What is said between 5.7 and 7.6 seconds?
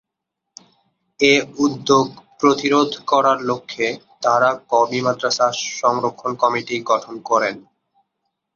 সংরক্ষণ কমিটি’ গঠন করেন।